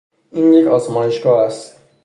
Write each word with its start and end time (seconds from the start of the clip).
این 0.31 0.53
یک 0.53 0.67
آزمایشگاه 0.67 1.39
است. 1.39 1.75